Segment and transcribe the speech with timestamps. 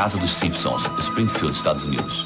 [0.00, 2.24] casa dos Simpsons, Springfield, Estados Unidos.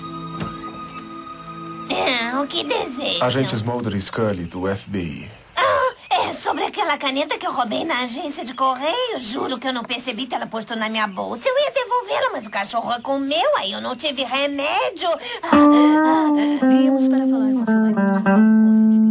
[1.90, 3.24] É, o que deseja?
[3.24, 5.28] Agentes Mulder e Scully, do FBI.
[5.56, 5.92] Ah,
[6.28, 9.18] é sobre aquela caneta que eu roubei na agência de correio.
[9.18, 11.48] Juro que eu não percebi que ela postou na minha bolsa.
[11.48, 15.08] Eu ia devolvê-la, mas o cachorro a comeu, aí eu não tive remédio.
[15.42, 16.30] Ah, ah,
[16.68, 19.10] Viemos para falar com seu marido sobre o encontro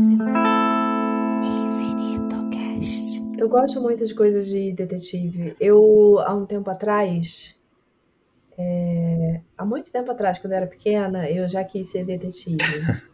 [2.39, 5.54] de terceiro Eu gosto muito de coisas de detetive.
[5.59, 7.54] Eu, há um tempo atrás,
[8.57, 12.57] é, há muito tempo atrás, quando eu era pequena, eu já quis ser detetive.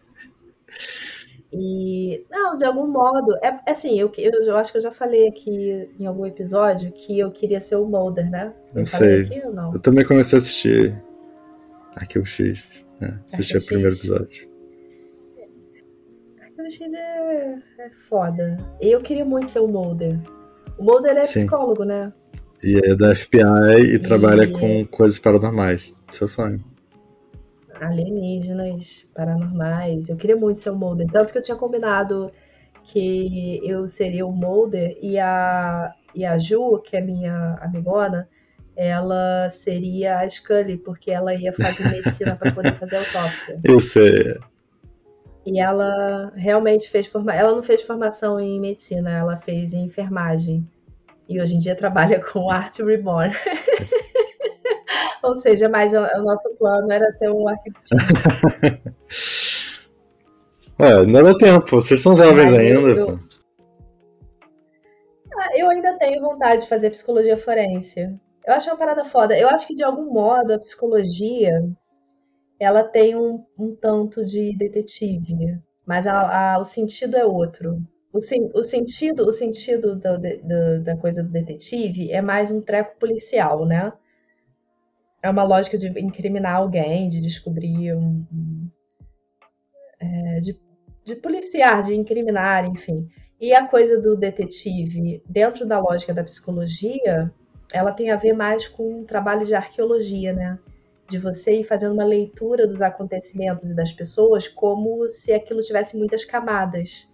[1.52, 4.92] E, não, de algum modo, é é assim, eu, eu, eu acho que eu já
[4.92, 8.54] falei aqui em algum episódio que eu queria ser o Mulder, né?
[8.74, 9.22] Eu Não sei.
[9.24, 9.74] aqui não?
[9.74, 10.96] Eu também comecei a assistir
[11.96, 12.64] Arquivo X.
[13.00, 13.20] Né?
[13.26, 14.06] Assisti Arquivo o primeiro X.
[14.06, 14.50] episódio.
[16.60, 18.58] Achei ele é, é foda.
[18.80, 20.20] Eu queria muito ser o Mulder.
[20.78, 21.40] O Mulder é Sim.
[21.40, 22.14] psicólogo, né?
[22.64, 25.98] E é da FBI e trabalha E- com coisas paranormais.
[26.12, 26.64] Seu sonho.
[27.82, 30.10] alienígenas, paranormais.
[30.10, 31.08] Eu queria muito ser o Mulder.
[31.10, 32.30] Tanto que eu tinha combinado
[32.84, 38.28] que eu seria o Mulder e a, e a Ju, que é minha amigona,
[38.76, 43.60] ela seria a Scully, porque ela ia fazer medicina para poder fazer autópsia.
[43.64, 44.38] Isso é.
[45.46, 47.40] E ela realmente fez formação.
[47.40, 50.68] Ela não fez formação em medicina, ela fez em enfermagem.
[51.30, 53.34] E hoje em dia trabalha com arte reborn.
[55.24, 57.86] Ou seja, mas o, o nosso plano era ser um arquiteto.
[60.80, 61.68] Ué, não dá tempo.
[61.80, 63.20] Vocês são jovens Mas ainda, eu-.
[65.38, 68.02] Ah, eu ainda tenho vontade de fazer psicologia forense.
[68.46, 69.38] Eu acho uma parada foda.
[69.38, 71.62] Eu acho que de algum modo a psicologia
[72.60, 77.78] ela tem um, um tanto de detetive, mas a- a- o sentido é outro.
[78.14, 82.62] O, sen- o sentido, o sentido do- do- da coisa do detetive é mais um
[82.62, 83.92] treco policial, né?
[85.24, 88.70] É uma lógica de incriminar alguém, de descobrir um, um-
[90.08, 90.60] é, de,
[91.04, 93.08] de policiar, de incriminar, enfim.
[93.40, 97.32] E a coisa do detetive, dentro da lógica da psicologia,
[97.72, 100.58] ela tem a ver mais com um trabalho de arqueologia, né?
[101.08, 105.98] De você ir fazendo uma leitura dos acontecimentos e das pessoas como se aquilo tivesse
[105.98, 107.08] muitas camadas.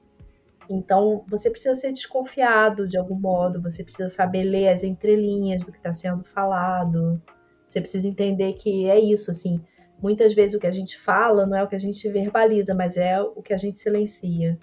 [0.70, 5.72] Então, você precisa ser desconfiado de algum modo, você precisa saber ler as entrelinhas do
[5.72, 7.22] que está sendo falado.
[7.66, 9.62] Você precisa entender que é isso, assim.
[10.02, 12.98] Muitas vezes o que a gente fala não é o que a gente verbaliza, mas
[12.98, 14.58] é o que a gente silencia.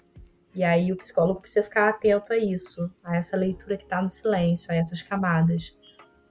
[0.55, 4.09] E aí o psicólogo precisa ficar atento a isso, a essa leitura que está no
[4.09, 5.75] silêncio, a essas camadas.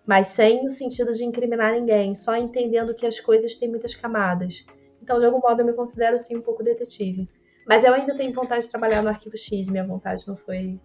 [0.07, 4.65] Mas sem o sentido de incriminar ninguém, só entendendo que as coisas têm muitas camadas.
[5.03, 7.29] Então, de algum modo, eu me considero sim um pouco detetive.
[7.67, 10.79] Mas eu ainda tenho vontade de trabalhar no Arquivo X, minha vontade não foi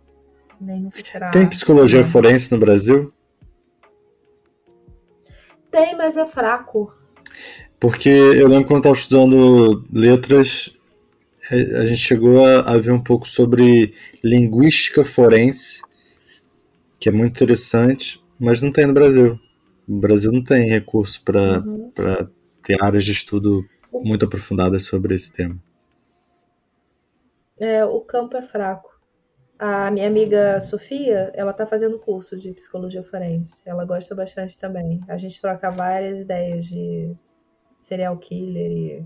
[0.59, 1.29] nem nunca será.
[1.29, 3.11] Tem psicologia forense no Brasil?
[5.71, 6.93] Tem, mas é fraco.
[7.79, 10.75] Porque eu lembro quando eu estava estudando letras,
[11.51, 15.81] a a gente chegou a, a ver um pouco sobre linguística forense,
[16.99, 19.39] que é muito interessante, mas não tem no Brasil.
[19.87, 21.91] O Brasil não tem recurso para Uhum.
[21.93, 22.27] para
[22.63, 23.63] ter áreas de estudo
[23.93, 25.57] muito aprofundadas sobre esse tema.
[27.59, 28.97] É, o campo é fraco.
[29.59, 33.63] A minha amiga Sofia, ela tá fazendo curso de psicologia forense.
[33.65, 35.01] Ela gosta bastante também.
[35.07, 37.11] A gente troca várias ideias de
[37.79, 39.05] serial killer e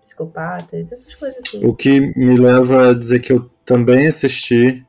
[0.00, 1.64] psicopatas, essas coisas assim.
[1.66, 4.86] O que me leva a dizer que eu também assisti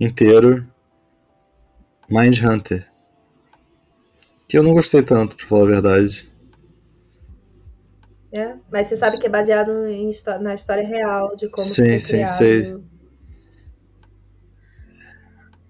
[0.00, 0.66] inteiro
[2.10, 2.88] Mindhunter.
[4.48, 6.27] Que eu não gostei tanto, pra falar a verdade.
[8.30, 11.98] É, mas você sabe que é baseado em na história real de como Sim, foi
[11.98, 12.36] sim, criado.
[12.36, 12.80] sei.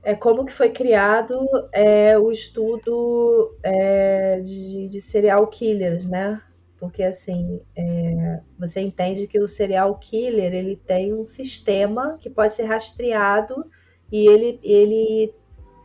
[0.03, 6.41] É como que foi criado é, o estudo é, de, de serial killers, né?
[6.81, 12.55] Porque assim, é, você entende que o serial killer ele tem um sistema que pode
[12.55, 13.67] ser rastreado
[14.11, 15.35] e ele, ele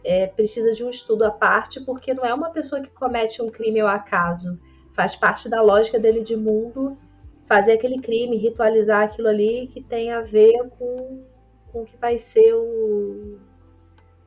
[0.04, 3.50] é, precisa de um estudo à parte, porque não é uma pessoa que comete um
[3.50, 4.60] crime ao acaso.
[4.94, 6.98] Faz parte da lógica dele de mundo
[7.46, 11.24] fazer aquele crime, ritualizar aquilo ali que tem a ver com,
[11.72, 13.38] com o que vai ser o.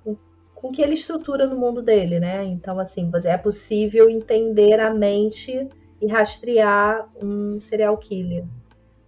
[0.05, 0.17] com,
[0.55, 2.45] com o que ele estrutura no mundo dele, né?
[2.45, 5.69] Então, assim, é possível entender a mente
[6.01, 8.45] e rastrear um serial killer.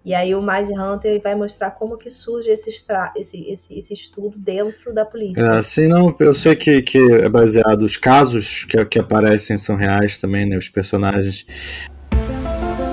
[0.04, 3.92] E aí o Mind Hunter vai mostrar como que surge esse, estra- esse, esse, esse
[3.92, 5.42] estudo dentro da polícia.
[5.42, 9.76] É, assim, não, eu sei que, que é baseado, os casos que, que aparecem são
[9.76, 10.56] reais também, né?
[10.56, 11.46] Os personagens.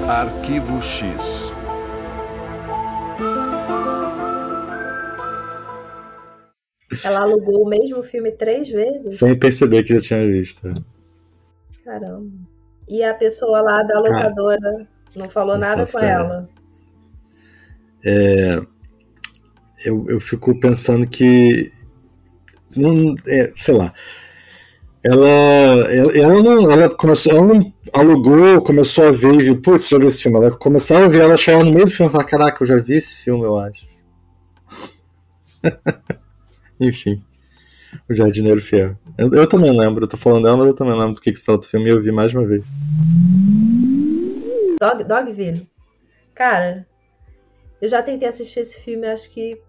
[0.10, 1.52] Arquivo X.
[7.04, 9.18] Ela alugou o mesmo filme três vezes?
[9.18, 10.70] Sem perceber que já tinha visto.
[11.84, 12.26] Caramba.
[12.88, 16.48] e a pessoa lá da locadora não falou nada com ideia.
[18.06, 18.68] Ela.
[19.86, 21.72] Eu, eu fico pensando que.
[22.76, 23.94] Não, é, sei lá.
[25.04, 29.88] Ela, ela, ela não, ela começou, ela não alugou, começou a ver e viu, putz,
[29.88, 30.38] já vi esse filme.
[30.38, 32.78] Ela começava a ver, ela chegava no meio do filme e falava, caraca, eu já
[32.78, 33.88] vi esse filme, eu acho.
[36.82, 37.18] Enfim.
[38.10, 38.98] O Jardineiro Fiel.
[39.16, 41.40] Eu, eu também lembro, eu tô falando dela, mas eu também lembro do que, que
[41.40, 42.64] se o filme e eu vi mais uma vez.
[44.80, 45.70] Dog, Dogville.
[46.34, 46.88] Cara,
[47.86, 49.62] eu já tentei assistir esse filme acho que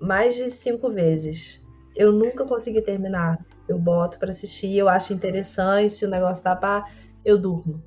[0.00, 1.60] mais de cinco vezes.
[1.96, 3.44] Eu nunca consegui terminar.
[3.68, 6.88] Eu boto pra assistir, eu acho interessante, o negócio tá pá,
[7.24, 7.82] eu durmo.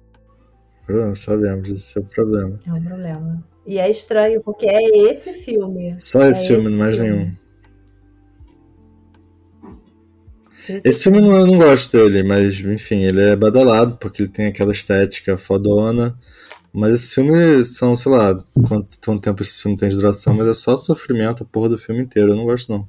[0.86, 2.60] Pronto, sabemos, esse é o problema.
[2.66, 3.44] É um problema.
[3.66, 5.96] E é estranho, porque é esse filme.
[5.98, 7.12] Só esse É filme, esse mais filme.
[7.12, 7.36] nenhum.
[10.84, 14.30] Esse filme eu não, eu não gosto dele, mas enfim, ele é badalado porque ele
[14.30, 16.18] tem aquela estética fodona.
[16.74, 18.36] Mas esse filme são, sei lá,
[18.68, 21.78] quanto, quanto tempo esse filme tem de duração, mas é só sofrimento a porra do
[21.78, 22.32] filme inteiro.
[22.32, 22.88] Eu não gosto, não.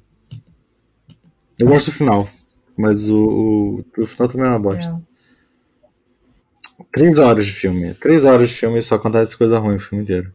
[1.59, 2.29] Eu gosto do final,
[2.77, 5.03] mas o, o, o final também é uma bosta.
[5.05, 6.85] É.
[6.93, 7.95] Três horas de filme.
[7.95, 10.33] Três horas de filme e só acontece coisa ruim o filme inteiro.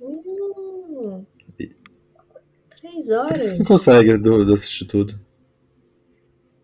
[0.00, 1.24] Hum,
[1.56, 1.74] três
[2.80, 3.40] Por isso horas?
[3.40, 5.20] você não consegue do, do assistir tudo.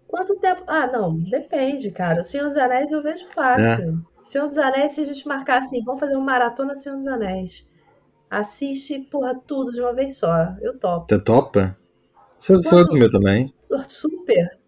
[0.07, 0.63] Quanto tempo?
[0.67, 2.23] Ah, não, depende, cara.
[2.23, 4.05] O Senhor dos Anéis eu vejo fácil.
[4.23, 7.69] Senhor dos Anéis, se a gente marcar assim, vamos fazer uma maratona Senhor dos Anéis.
[8.31, 10.55] Assiste, porra, tudo de uma vez só.
[10.61, 11.07] Eu topo.
[11.09, 11.77] Você topa?
[12.39, 13.53] Você, você vai dormir também?
[13.89, 14.59] Super.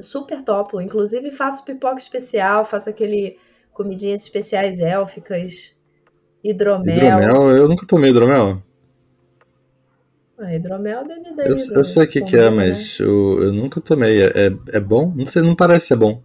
[0.00, 0.80] Super topo.
[0.80, 3.38] Inclusive faço pipoca especial, faço aquele
[3.72, 5.74] comidinhas especiais élficas,
[6.44, 6.96] hidromel.
[6.96, 7.50] Hidromel?
[7.56, 8.62] Eu nunca tomei hidromel.
[10.38, 12.68] Ah, hidromel é bebida Eu, eu sei o que, que é, comum, né?
[12.68, 14.22] mas eu, eu nunca tomei.
[14.22, 15.12] É, é, é bom?
[15.16, 16.22] Não sei, não parece ser bom.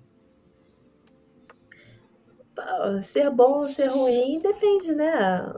[3.02, 5.12] Ser bom ou ser ruim depende, né?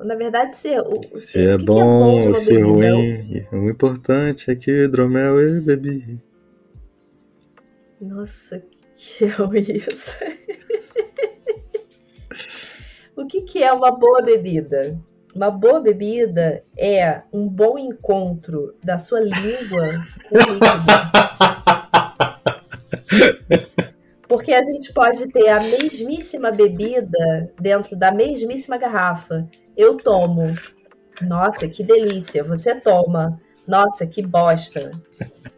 [0.03, 0.79] Na verdade, ser.
[0.81, 2.65] O, Se é que bom ou é bebida?
[2.67, 3.47] ruim.
[3.51, 6.19] O importante é que hidromel eu bebi.
[7.99, 8.61] Nossa,
[8.95, 9.29] que é
[9.59, 10.13] isso?
[13.15, 14.99] o que, que é uma boa bebida?
[15.33, 19.89] Uma boa bebida é um bom encontro da sua língua
[20.29, 20.85] com o líquido.
[24.27, 29.47] Porque a gente pode ter a mesmíssima bebida dentro da mesmíssima garrafa.
[29.77, 30.53] Eu tomo.
[31.21, 32.43] Nossa, que delícia.
[32.43, 33.39] Você toma.
[33.67, 34.91] Nossa, que bosta.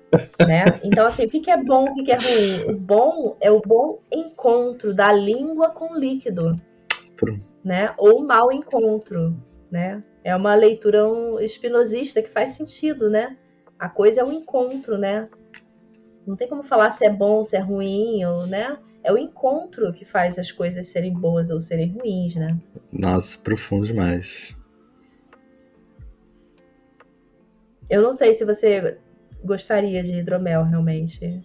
[0.48, 0.64] Né?
[0.84, 2.72] Então, assim, o que, é bom, o que, é ruim?
[2.72, 6.56] O bom é o bom encontro da língua com o líquido,
[7.18, 7.44] Pronto.
[7.62, 7.94] né?
[7.98, 9.36] Ou o mau encontro,
[9.70, 10.02] né?
[10.24, 11.04] É uma leitura
[11.42, 13.36] espinosista que faz sentido, né?
[13.78, 15.28] A coisa é um encontro, né?
[16.28, 18.78] Não tem como falar se é bom, se é ruim, ou, né?
[19.02, 22.60] É o encontro que faz as coisas serem boas ou serem ruins, né?
[22.92, 24.54] Nossa, profundo demais.
[27.90, 28.98] Eu não sei se você
[29.42, 31.42] gostaria de hidromel, realmente.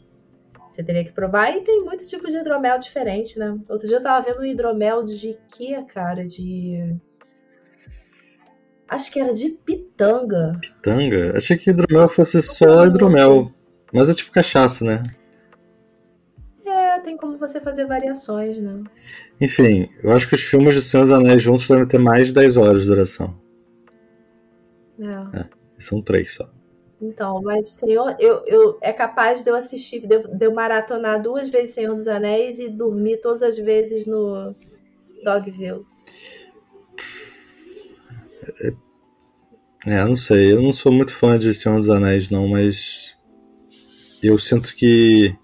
[0.68, 1.56] Você teria que provar.
[1.56, 3.56] E tem muito tipo de hidromel diferente, né?
[3.68, 6.24] Outro dia eu tava vendo um hidromel de quê, cara?
[6.26, 6.96] De.
[8.88, 10.60] Acho que era de pitanga.
[10.82, 11.36] Tanga?
[11.36, 13.52] Achei que hidromel fosse só hidromel.
[13.92, 15.02] Mas é tipo cachaça, né?
[16.64, 18.82] É, tem como você fazer variações, né?
[19.40, 22.34] Enfim, eu acho que os filmes de Senhor dos Anéis juntos devem ter mais de
[22.34, 23.40] 10 horas de duração.
[25.34, 25.44] É.
[25.78, 26.48] São três só.
[27.00, 31.20] Então, mas Senhor, eu, eu é capaz de eu assistir, de eu, de eu maratonar
[31.20, 34.54] duas vezes Senhor dos Anéis e dormir todas as vezes no
[35.24, 35.84] Dogville.
[39.86, 40.52] É, eu não sei.
[40.52, 43.11] Eu não sou muito fã de Senhor dos Anéis, não, mas.
[44.22, 45.36] Eu sinto que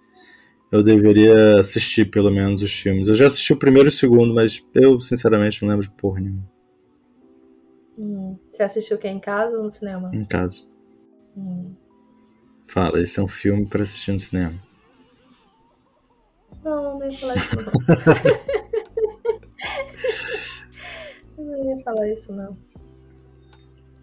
[0.71, 3.09] eu deveria assistir pelo menos os filmes.
[3.09, 6.21] Eu já assisti o primeiro e o segundo, mas eu sinceramente não lembro de porra
[6.21, 6.49] nenhuma.
[7.99, 8.39] Hum.
[8.49, 10.11] Você assistiu o que em casa ou no cinema?
[10.15, 10.65] Em casa.
[11.37, 11.75] Hum.
[12.67, 14.55] Fala, esse é um filme pra assistir no cinema.
[16.63, 17.73] Não, não ia falar isso não.
[21.39, 22.57] não ia falar isso não.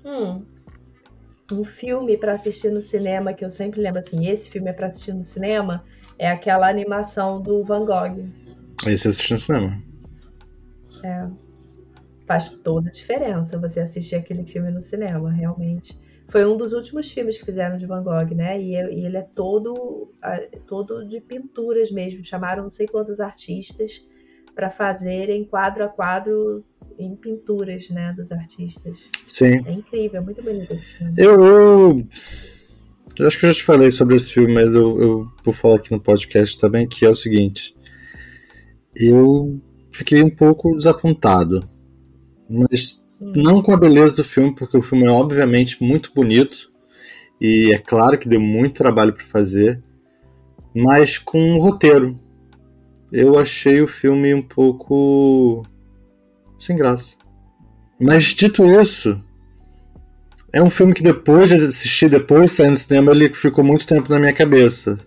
[0.04, 0.55] Hum.
[1.52, 4.88] Um filme pra assistir no cinema que eu sempre lembro assim, esse filme é pra
[4.88, 5.84] assistir no cinema,
[6.18, 8.26] é aquela animação do Van Gogh.
[8.88, 9.82] Esse eu assisti no cinema.
[12.26, 16.00] Faz toda a diferença você assistir aquele filme no cinema, realmente.
[16.28, 18.60] Foi um dos últimos filmes que fizeram de Van Gogh, né?
[18.60, 20.12] E, é- e ele é todo,
[20.66, 22.24] todo de pinturas mesmo.
[22.24, 24.04] Chamaram não sei quantos artistas
[24.56, 26.64] para fazerem quadro a quadro
[26.98, 28.98] em pinturas, né, dos artistas.
[29.28, 29.64] Sim.
[29.66, 31.14] É incrível, é muito bonito esse filme.
[31.18, 32.08] Eu, eu,
[33.18, 35.78] eu acho que eu já te falei sobre esse filme, mas eu, eu vou falar
[35.78, 37.76] aqui no podcast também, que é o seguinte.
[38.96, 39.62] Eu
[39.92, 41.64] fiquei um pouco desapontado.
[42.50, 46.72] Mas não com a beleza do filme, porque o filme é obviamente muito bonito.
[47.40, 49.82] E é claro que deu muito trabalho para fazer.
[50.76, 52.20] Mas com o roteiro.
[53.12, 55.66] Eu achei o filme um pouco.
[56.66, 57.18] Sem graça.
[58.00, 59.22] Mas dito isso,
[60.56, 63.86] é um filme que depois de assistir, depois de sair no cinema, ele ficou muito
[63.86, 64.98] tempo na minha cabeça.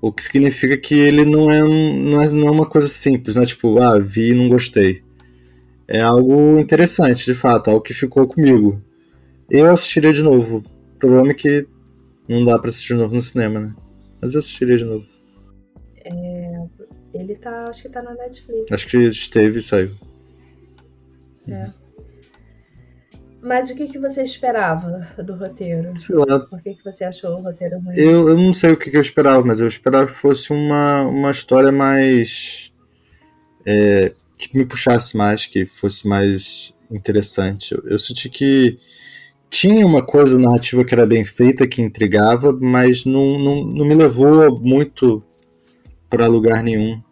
[0.00, 3.42] O que significa que ele não é, não é, não é uma coisa simples, não
[3.42, 5.02] é tipo, ah, vi e não gostei.
[5.88, 8.82] É algo interessante, de fato, algo que ficou comigo.
[9.50, 10.64] Eu assistiria de novo.
[10.96, 11.66] O problema é que
[12.28, 13.74] não dá pra assistir de novo no cinema, né?
[14.20, 15.06] Mas eu assistiria de novo.
[16.04, 16.62] É,
[17.14, 18.70] ele tá, acho que tá na Netflix.
[18.70, 19.94] Acho que esteve e saiu.
[21.48, 21.70] É.
[23.42, 25.98] Mas o que, que você esperava do roteiro?
[25.98, 27.96] Sei lá, Por que, que você achou o roteiro ruim?
[27.96, 31.02] Eu, eu não sei o que, que eu esperava, mas eu esperava que fosse uma,
[31.02, 32.72] uma história mais.
[33.66, 37.74] é, que me puxasse mais, que fosse mais interessante.
[37.74, 38.78] Eu, eu senti que
[39.50, 43.94] tinha uma coisa narrativa que era bem feita, que intrigava, mas não, não, não me
[43.94, 45.22] levou muito
[46.08, 47.02] para lugar nenhum.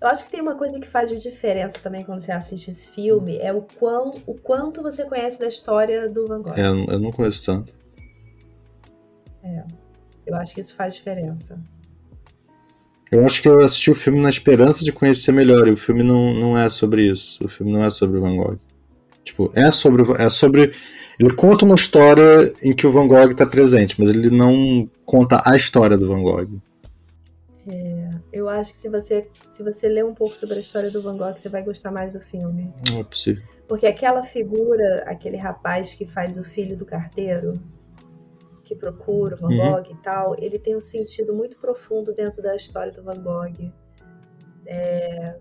[0.00, 3.38] Eu acho que tem uma coisa que faz diferença também quando você assiste esse filme,
[3.38, 6.54] é o, quão, o quanto você conhece da história do Van Gogh.
[6.54, 7.72] É, eu, não conheço tanto.
[10.26, 11.58] Eu acho que isso faz diferença.
[13.10, 16.02] Eu acho que eu assisti o filme na esperança de conhecer melhor, e o filme
[16.02, 17.42] não, não é sobre isso.
[17.44, 18.58] O filme não é sobre o Van Gogh.
[19.24, 20.72] Tipo, é sobre, é sobre.
[21.18, 25.40] Ele conta uma história em que o Van Gogh está presente, mas ele não conta
[25.44, 26.60] a história do Van Gogh.
[28.36, 31.16] Eu acho que se você, se você ler um pouco sobre a história do Van
[31.16, 32.72] Gogh, você vai gostar mais do filme.
[32.90, 33.42] Não é possível.
[33.66, 37.60] Porque aquela figura, aquele rapaz que faz o filho do carteiro,
[38.62, 39.70] que procura o Van Uhum.
[39.72, 43.72] Gogh e tal, ele tem um sentido muito profundo dentro da história do Van Gogh.
[44.66, 45.36] É,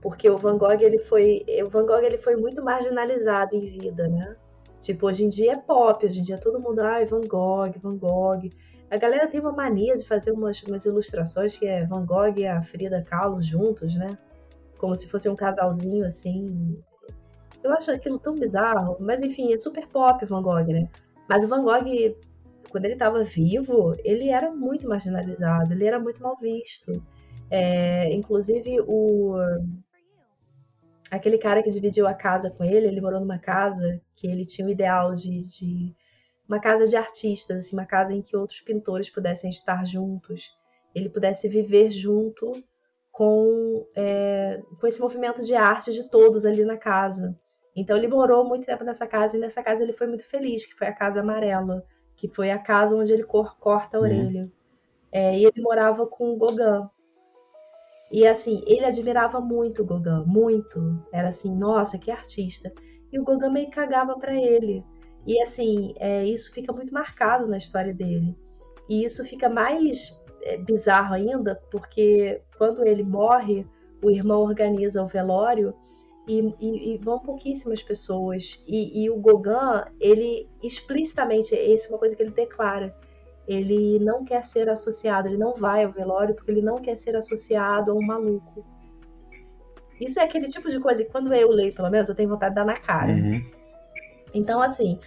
[0.00, 4.08] porque o Van Gogh ele foi, o Van Gogh ele foi muito marginalizado em vida,
[4.08, 4.36] né?
[4.80, 7.96] Tipo, hoje em dia é pop, hoje em dia todo mundo, ai, Van Gogh, Van
[7.96, 8.50] Gogh.
[8.90, 12.46] A galera tem uma mania de fazer umas, umas ilustrações que é Van Gogh e
[12.46, 14.16] a Frida Kahlo juntos, né?
[14.78, 16.82] Como se fosse um casalzinho assim.
[17.62, 20.88] Eu acho aquilo tão bizarro, mas enfim, é super pop Van Gogh, né?
[21.28, 22.16] Mas o Van Gogh,
[22.70, 27.02] quando ele estava vivo, ele era muito marginalizado, ele era muito mal visto.
[27.50, 29.36] É, inclusive, o
[31.10, 34.66] aquele cara que dividiu a casa com ele, ele morou numa casa que ele tinha
[34.66, 35.94] o ideal de, de
[36.48, 40.50] uma casa de artistas, assim, uma casa em que outros pintores pudessem estar juntos,
[40.94, 42.52] ele pudesse viver junto
[43.12, 47.36] com, é, com esse movimento de arte de todos ali na casa.
[47.76, 50.74] Então ele morou muito tempo nessa casa e nessa casa ele foi muito feliz, que
[50.74, 51.84] foi a casa amarela,
[52.16, 54.06] que foi a casa onde ele cor- corta a Uhum.
[54.06, 54.50] orelha.
[55.12, 56.88] É, e ele morava com o Gauguin.
[58.10, 60.80] E assim, ele admirava muito o Gauguin, muito.
[61.12, 62.72] Era assim, nossa, que artista.
[63.12, 64.84] E o Gauguin meio cagava pra ele.
[65.26, 68.36] E assim, é, isso fica muito marcado na história dele.
[68.88, 73.66] E isso fica mais é, bizarro ainda, porque quando ele morre,
[74.02, 75.74] o irmão organiza o velório
[76.26, 78.62] e, e- e vão pouquíssimas pessoas.
[78.66, 82.94] E, e o Gauguin, ele explicitamente, essa é uma coisa que ele declara,
[83.46, 87.16] ele não quer ser associado, ele não vai ao velório porque ele não quer ser
[87.16, 88.64] associado a um maluco.
[90.00, 92.50] Isso é aquele tipo de coisa que quando eu leio, pelo menos, eu tenho vontade
[92.50, 93.12] de dar na cara.
[93.12, 93.42] Uhum.
[94.34, 94.98] Então, assim,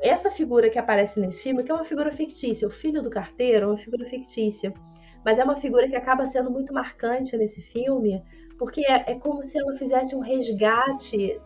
[0.00, 3.66] essa figura que aparece nesse filme, que é uma figura fictícia, o filho do carteiro
[3.66, 4.72] é uma figura fictícia,
[5.24, 8.22] mas é uma figura que acaba sendo muito marcante nesse filme,
[8.58, 11.40] porque é, é como se ela fizesse um resgate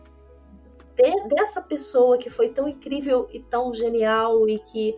[0.95, 4.95] de- dessa pessoa que foi tão incrível e tão genial e que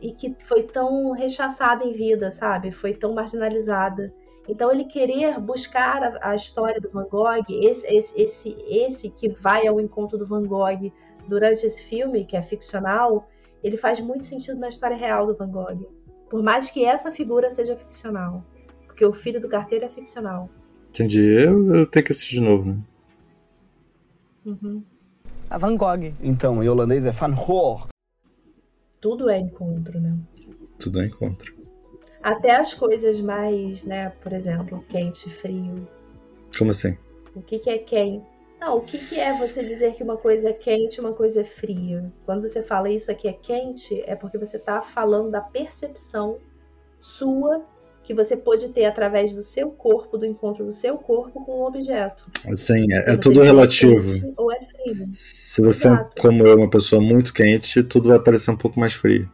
[0.00, 2.70] e que foi tão rechaçada em vida, sabe?
[2.70, 4.12] Foi tão marginalizada.
[4.48, 9.28] Então ele querer buscar a, a história do Van Gogh, esse, esse, esse, esse que
[9.28, 10.90] vai ao encontro do Van Gogh
[11.28, 13.28] durante esse filme, que é ficcional,
[13.62, 15.92] ele faz muito sentido na história real do Van Gogh.
[16.28, 18.44] Por mais que essa figura seja ficcional.
[18.86, 20.48] Porque o filho do carteiro é ficcional.
[20.88, 21.20] Entendi.
[21.20, 22.78] Eu, eu tenho que assistir de novo, né?
[24.44, 24.82] Uhum.
[25.48, 26.14] A Van Gogh.
[26.22, 27.88] Então, em holandês é Van Gogh.
[29.00, 30.16] Tudo é encontro, né?
[30.78, 31.54] Tudo eu encontro.
[32.22, 34.10] Até as coisas mais, né?
[34.22, 35.88] Por exemplo, quente frio.
[36.56, 36.96] Como assim?
[37.34, 38.26] O que, que é quente?
[38.60, 41.40] Não, o que, que é você dizer que uma coisa é quente e uma coisa
[41.40, 42.12] é fria?
[42.26, 46.38] Quando você fala isso aqui é quente, é porque você está falando da percepção
[47.00, 47.64] sua
[48.02, 51.66] que você pode ter através do seu corpo, do encontro do seu corpo com o
[51.66, 52.24] objeto.
[52.46, 54.34] Assim, é, é Então, você tudo diz relativo.
[54.36, 55.08] ou é frio.
[55.12, 56.20] Se você, Exato.
[56.20, 59.30] como eu, é uma pessoa muito quente, tudo vai parecer um pouco mais frio.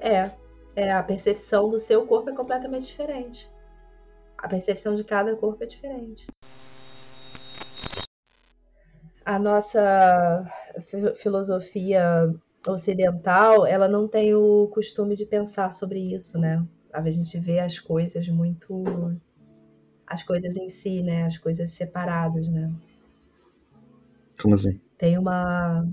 [0.00, 0.30] É,
[0.74, 3.48] é a percepção do seu corpo é completamente diferente.
[4.36, 6.26] A percepção de cada corpo é diferente.
[9.24, 10.44] A nossa
[11.16, 12.34] filosofia
[12.66, 16.64] ocidental, ela não tem o costume de pensar sobre isso, né?
[16.92, 18.84] A gente vê as coisas muito
[20.06, 21.24] as coisas em si, né?
[21.24, 22.70] As coisas separadas, né?
[24.40, 24.80] Como assim?
[24.98, 25.86] Tem uma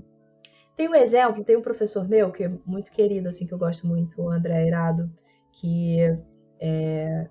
[0.76, 3.86] tem um exemplo, tem um professor meu que é muito querido, assim, que eu gosto
[3.86, 5.10] muito, o André Irado,
[5.52, 5.98] que
[6.58, 7.28] é,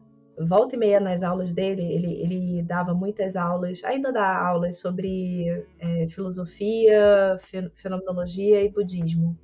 [0.48, 5.65] volta e meia nas aulas dele, ele, ele dava muitas aulas, ainda dá aulas sobre
[5.79, 7.36] é, filosofia,
[7.75, 9.38] fenomenologia e budismo.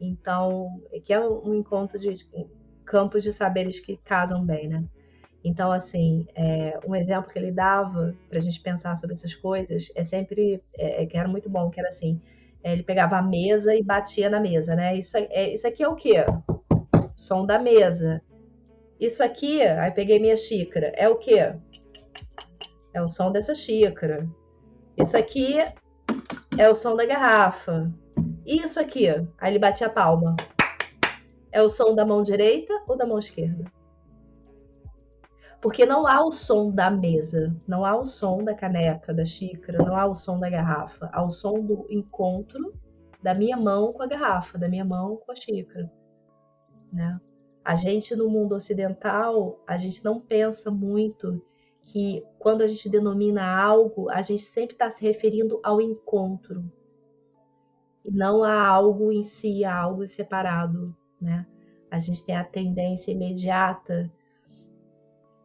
[0.00, 2.16] Então, que é um encontro de
[2.84, 4.84] campos de saberes que casam bem, né?
[5.42, 9.90] Então, assim, é, um exemplo que ele dava para a gente pensar sobre essas coisas
[9.94, 12.20] é sempre, é, que era muito bom, que era assim,
[12.62, 14.96] é, ele pegava a mesa e batia na mesa, né?
[14.96, 16.24] Isso, é, isso aqui é o quê?
[17.16, 18.22] Som da mesa.
[19.00, 21.54] Isso aqui, aí peguei minha xícara, é o quê?
[22.92, 24.28] É o som dessa xícara.
[24.94, 25.56] Isso aqui
[26.58, 27.90] é o som da garrafa.
[28.44, 30.36] E isso aqui, aí ele batia a palma.
[31.50, 33.64] É o som da mão direita ou da mão esquerda?
[35.62, 39.78] Porque não há o som da mesa, não há o som da caneca, da xícara,
[39.78, 41.08] não há o som da garrafa.
[41.12, 42.74] Há o som do encontro
[43.22, 45.90] da minha mão com a garrafa, da minha mão com a xícara.
[46.92, 47.18] Né?
[47.64, 51.42] A gente no mundo ocidental, a gente não pensa muito
[51.82, 56.64] que quando a gente denomina algo, a gente sempre está se referindo ao encontro
[58.04, 61.46] e não a algo em si, a algo separado, né?
[61.90, 64.10] A gente tem a tendência imediata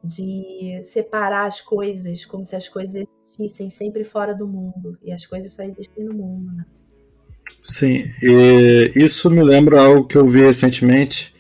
[0.04, 5.26] de separar as coisas como se as coisas existissem sempre fora do mundo e as
[5.26, 6.66] coisas só existem no mundo, né?
[7.64, 8.04] Sim,
[8.96, 11.35] isso me lembra algo que eu vi recentemente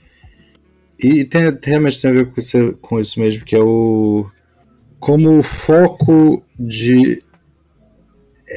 [1.00, 4.26] e tem, realmente tem a ver com isso, com isso mesmo, que é o.
[5.00, 7.22] Como o foco de.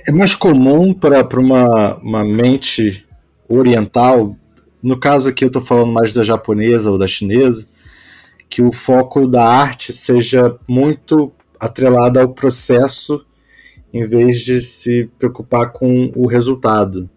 [0.07, 3.07] É mais comum para uma, uma mente
[3.49, 4.37] oriental,
[4.83, 7.67] no caso aqui eu estou falando mais da japonesa ou da chinesa,
[8.49, 13.25] que o foco da arte seja muito atrelado ao processo
[13.93, 17.09] em vez de se preocupar com o resultado.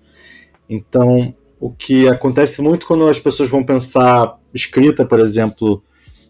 [0.70, 5.84] Então, o que acontece muito quando as pessoas vão pensar escrita, por exemplo,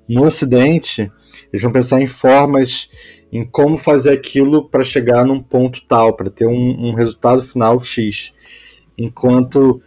[0.10, 1.10] no Ocidente,
[1.52, 2.90] eles vão pensar em formas,
[3.32, 7.82] em como fazer aquilo para chegar num ponto tal, para ter um, um, resultado final
[7.82, 8.34] X.
[8.98, 9.82] Enquanto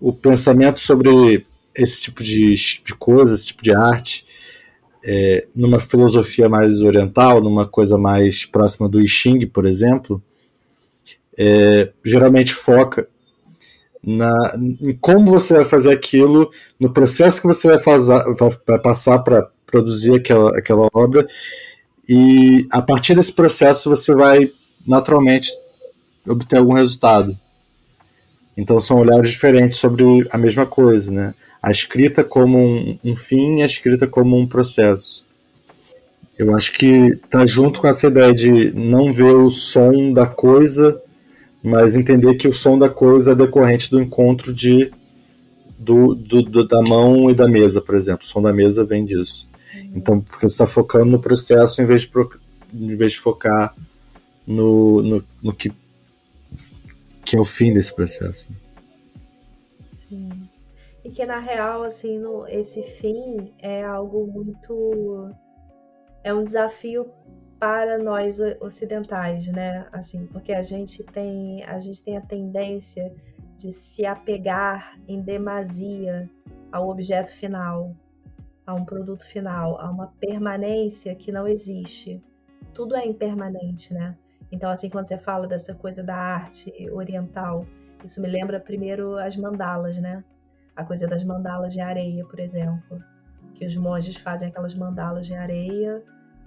[0.00, 1.44] o pensamento sobre
[1.76, 4.24] esse tipo de, de coisa, esse tipo de arte,
[5.04, 10.22] é, numa filosofia mais oriental, numa coisa mais próxima do I Ching, por exemplo,
[11.36, 13.08] é, geralmente foca
[14.06, 18.22] na, em como você vai fazer aquilo, no processo que você vai, fazer,
[18.66, 21.26] vai passar para produzir aquela, aquela obra,
[22.08, 24.50] e a partir desse processo você vai
[24.86, 25.50] naturalmente
[26.26, 27.38] obter algum resultado.
[28.56, 31.34] Então são olhares diferentes sobre a mesma coisa, né?
[31.62, 35.26] A escrita como um, um fim e a escrita como um processo.
[36.38, 41.00] Eu acho que tá junto com essa ideia de não ver o som da coisa
[41.64, 44.92] mas entender que o som da coisa é decorrente do encontro de
[45.78, 48.24] do, do, do, da mão e da mesa, por exemplo.
[48.24, 49.48] O som da mesa vem disso.
[49.94, 52.10] Então, porque você está focando no processo em vez de,
[52.74, 53.74] em vez de focar
[54.46, 55.72] no, no, no que,
[57.24, 58.52] que é o fim desse processo.
[60.06, 60.46] Sim.
[61.02, 65.30] E que na real, assim, no, esse fim é algo muito.
[66.22, 67.06] É um desafio
[67.64, 69.86] para nós ocidentais, né?
[69.90, 73.10] Assim, porque a gente tem a gente tem a tendência
[73.56, 76.28] de se apegar em demasia
[76.70, 77.96] ao objeto final,
[78.66, 82.22] a um produto final, a uma permanência que não existe.
[82.74, 84.14] Tudo é impermanente, né?
[84.52, 87.64] Então, assim, quando você fala dessa coisa da arte oriental,
[88.04, 90.22] isso me lembra primeiro as mandalas, né?
[90.76, 93.02] A coisa das mandalas de areia, por exemplo,
[93.54, 96.04] que os monges fazem aquelas mandalas de areia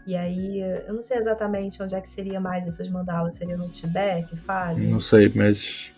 [0.07, 3.35] e aí, eu não sei exatamente onde é que seria mais essas mandalas.
[3.35, 4.87] Seria no Tibete que fazem?
[4.87, 5.91] Não sei, mas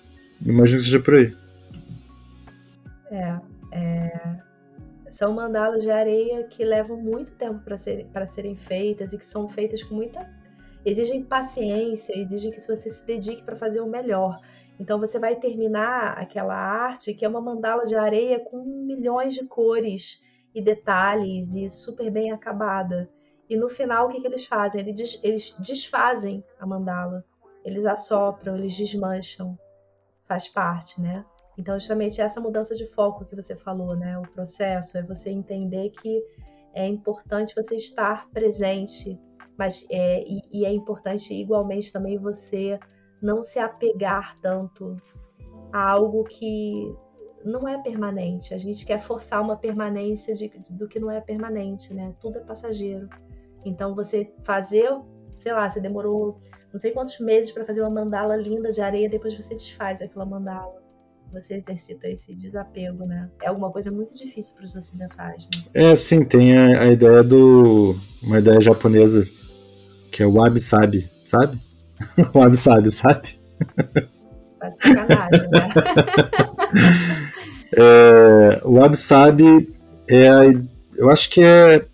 [0.43, 1.37] imagino que seja por aí.
[3.11, 3.39] É,
[3.71, 4.39] é,
[5.11, 9.47] são mandalas de areia que levam muito tempo para ser, serem feitas e que são
[9.47, 10.27] feitas com muita.
[10.83, 14.41] exigem paciência, exigem que você se dedique para fazer o melhor.
[14.79, 19.45] Então você vai terminar aquela arte que é uma mandala de areia com milhões de
[19.45, 20.19] cores
[20.55, 23.07] e detalhes e super bem acabada.
[23.49, 24.87] E no final, o que, que eles fazem?
[24.87, 27.25] Eles, eles desfazem a mandala,
[27.65, 29.57] eles assopram, eles desmancham.
[30.25, 31.25] Faz parte, né?
[31.57, 34.17] Então, justamente essa mudança de foco que você falou, né?
[34.19, 36.23] O processo é você entender que
[36.73, 39.19] é importante você estar presente
[39.57, 42.79] Mas é, e, e é importante igualmente também você
[43.21, 44.95] não se apegar tanto
[45.73, 46.95] a algo que
[47.43, 48.53] não é permanente.
[48.53, 52.15] A gente quer forçar uma permanência de, do que não é permanente, né?
[52.21, 53.09] Tudo é passageiro.
[53.65, 54.89] Então você fazer,
[55.35, 56.39] sei lá, você demorou
[56.71, 60.25] não sei quantos meses para fazer uma mandala linda de areia, depois você desfaz aquela
[60.25, 60.79] mandala.
[61.33, 63.29] Você exercita esse desapego, né?
[63.41, 65.47] É alguma coisa muito difícil para os ocidentais.
[65.73, 65.91] Né?
[65.91, 67.95] É, sim, tem a, a, ideia do.
[68.21, 69.27] Uma ideia japonesa,
[70.11, 71.59] que é o wabi-sabi, sabe?
[72.33, 73.39] o wabi-sabi, sabe?
[74.59, 75.69] Tá sacanagem, né?
[77.77, 79.69] é, o wabi-sabi
[80.07, 80.29] é.
[80.97, 81.85] Eu acho que é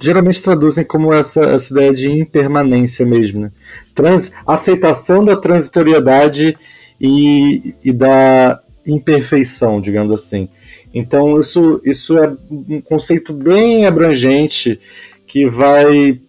[0.00, 3.42] geralmente traduzem como essa, essa ideia de impermanência mesmo.
[3.42, 3.50] Né?
[3.94, 6.56] Trans, aceitação da transitoriedade
[7.00, 10.48] e, e da imperfeição, digamos assim.
[10.92, 14.78] Então, isso, isso é um conceito bem abrangente
[15.26, 16.20] que vai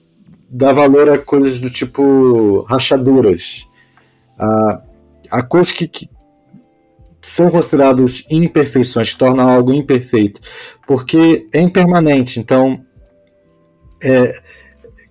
[0.49, 3.67] dar valor a coisas do tipo rachaduras,
[4.39, 4.82] a,
[5.30, 6.10] a coisas que, que
[7.21, 10.39] são consideradas imperfeições, que tornam algo imperfeito,
[10.88, 12.39] porque é impermanente.
[12.39, 12.84] Então,
[14.06, 14.34] é,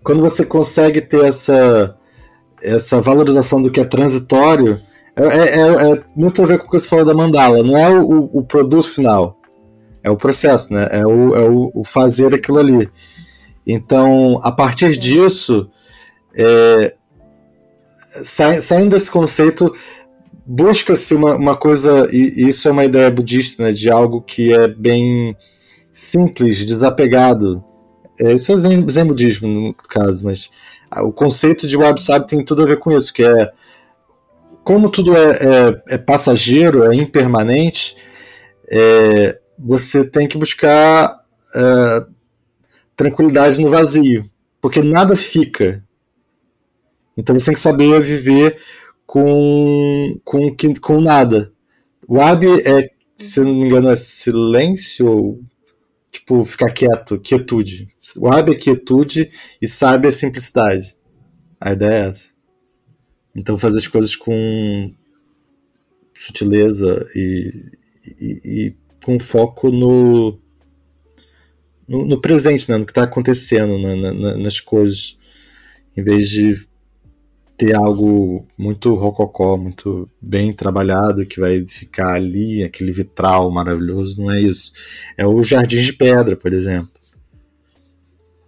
[0.02, 1.96] quando você consegue ter essa,
[2.62, 4.78] essa valorização do que é transitório,
[5.16, 7.62] é, é, é, é muito a ver com o que você falou da mandala.
[7.62, 9.38] Não é o, o produto final,
[10.02, 10.88] é o processo, né?
[10.90, 12.88] É o, é o, o fazer aquilo ali.
[13.66, 15.70] Então, a partir disso,
[16.34, 16.94] é,
[18.60, 19.72] saindo desse conceito,
[20.44, 24.68] busca-se uma, uma coisa, e isso é uma ideia budista, né, de algo que é
[24.68, 25.34] bem
[25.92, 27.64] simples, desapegado,
[28.20, 30.50] é, isso é zen, zen budismo, no caso, mas
[30.98, 33.52] o conceito de wabi-sabi tem tudo a ver com isso, que é
[34.62, 37.96] como tudo é, é, é passageiro, é impermanente,
[38.68, 41.20] é, você tem que buscar
[41.54, 42.06] é,
[42.96, 44.24] tranquilidade no vazio,
[44.60, 45.84] porque nada fica.
[47.16, 48.56] Então você tem que saber viver
[49.06, 51.52] com, com, com nada.
[52.08, 55.40] Wabi é, se não me engano, é silêncio ou
[56.14, 57.88] tipo, ficar quieto, quietude.
[58.16, 60.96] O Wabi é quietude e sabe a simplicidade.
[61.60, 62.28] A ideia é essa.
[63.34, 64.94] Então fazer as coisas com
[66.14, 67.72] sutileza e,
[68.20, 70.38] e, e com foco no,
[71.88, 72.78] no, no, presente, né?
[72.78, 75.18] no que está acontecendo na, na, nas coisas,
[75.96, 76.64] em vez de
[77.56, 84.30] ter algo muito rococó, muito bem trabalhado, que vai ficar ali, aquele vitral maravilhoso, não
[84.30, 84.72] é isso.
[85.16, 86.90] É o Jardim de Pedra, por exemplo.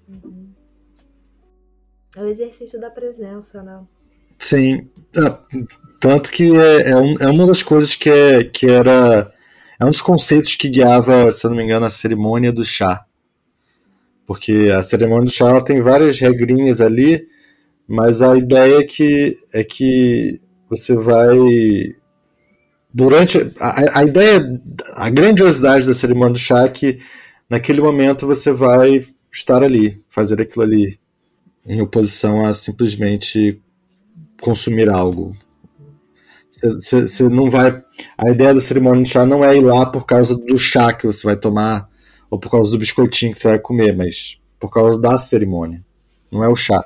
[0.09, 0.49] Uhum.
[2.16, 3.81] É o exercício da presença, né?
[4.38, 4.88] Sim.
[5.16, 5.40] Ah,
[6.01, 9.33] tanto que é, é, um, é, uma das coisas que, é, que era.
[9.79, 13.05] É um dos conceitos que guiava, se eu não me engano, a cerimônia do chá.
[14.27, 17.29] Porque a cerimônia do chá tem várias regrinhas ali
[17.88, 21.37] mas a ideia é que, é que você vai.
[22.92, 23.38] Durante.
[23.61, 24.61] A, a ideia,
[24.94, 26.99] a grandiosidade da cerimônia do chá é que
[27.49, 30.99] naquele momento você vai estar ali, fazer aquilo ali,
[31.66, 33.61] em oposição a simplesmente
[34.40, 35.37] consumir algo.
[36.51, 37.83] Você, não vai.
[38.16, 41.07] A ideia da cerimônia do chá não é ir lá por causa do chá que
[41.07, 41.88] você vai tomar,
[42.31, 45.85] ou por causa do biscoitinho que você vai comer, mas por causa da cerimônia.
[46.33, 46.83] Não é o chá.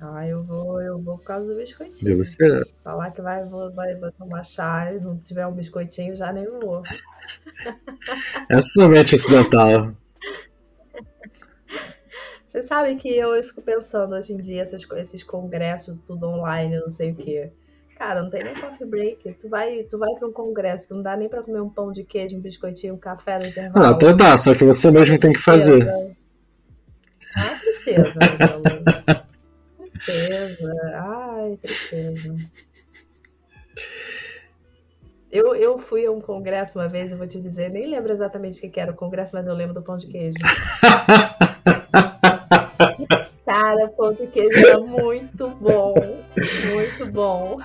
[0.00, 2.12] Ah, eu vou, eu vou por causa do biscoitinho.
[2.12, 2.62] E você?
[2.84, 6.46] Falar que vai, vou, vai, vou tomar chá e não tiver um biscoitinho, já nem
[6.46, 6.82] vou.
[8.48, 9.90] É somente ocidental.
[12.46, 16.78] Você sabe que eu, eu fico pensando hoje em dia, esses, esses congressos, tudo online,
[16.78, 17.50] não sei o quê.
[17.98, 19.32] Cara, não tem nem coffee break.
[19.40, 21.90] Tu vai, tu vai para um congresso que não dá nem para comer um pão
[21.90, 23.84] de queijo, um biscoitinho, um café no intervalo.
[23.84, 25.82] Não, até dá, só que você mesmo tem que fazer.
[27.36, 28.18] Ah, tristeza.
[30.06, 30.72] Tristeza.
[30.94, 32.34] Ai, tristeza.
[35.30, 38.64] Eu, eu fui a um congresso uma vez, eu vou te dizer, nem lembro exatamente
[38.64, 40.36] o que era o congresso, mas eu lembro do pão de queijo.
[43.44, 45.94] Cara, pão de queijo era muito bom.
[46.72, 47.58] Muito bom.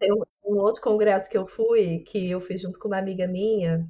[0.00, 3.26] Tem um, um outro congresso que eu fui, que eu fiz junto com uma amiga
[3.28, 3.88] minha,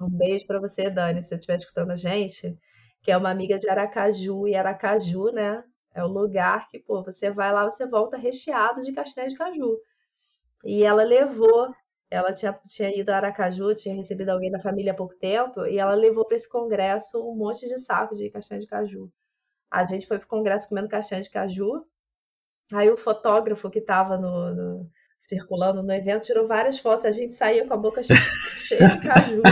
[0.00, 2.56] um beijo para você, Dani, se você estiver escutando a gente,
[3.02, 7.30] que é uma amiga de Aracaju, e Aracaju, né, é o lugar que, pô, você
[7.30, 9.78] vai lá, você volta recheado de castanha de caju.
[10.64, 11.74] E ela levou,
[12.10, 15.78] ela tinha, tinha ido a Aracaju, tinha recebido alguém da família há pouco tempo, e
[15.78, 19.10] ela levou para esse congresso um monte de saco de castanha de caju.
[19.70, 21.84] A gente foi pro congresso comendo castanha de caju.
[22.72, 27.04] Aí o fotógrafo que estava no, no, circulando no evento tirou várias fotos.
[27.04, 28.18] A gente saía com a boca cheia
[28.68, 29.42] cheio de caju.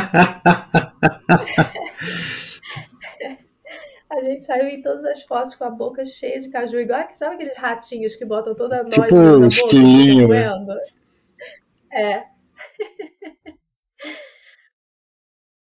[4.10, 7.16] a gente saiu em todas as fotos com a boca cheia de caju, igual que
[7.16, 10.46] sabe aqueles ratinhos que botam toda a tipo noite tipo, na boca, estilinho, né?
[11.92, 12.35] É.